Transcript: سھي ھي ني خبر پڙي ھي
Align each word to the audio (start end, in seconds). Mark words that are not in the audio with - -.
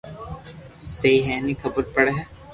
سھي 0.95 1.11
ھي 1.25 1.35
ني 1.45 1.53
خبر 1.61 1.83
پڙي 1.93 2.11
ھي 2.17 2.23